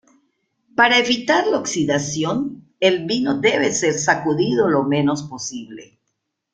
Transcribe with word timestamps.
Para 0.75 0.97
evitar 0.97 1.45
la 1.45 1.59
oxidación, 1.59 2.71
el 2.79 3.05
vino 3.05 3.39
debe 3.39 3.71
ser 3.71 3.93
sacudido 3.93 4.67
lo 4.67 4.83
menos 4.83 5.21
posible. 5.21 5.99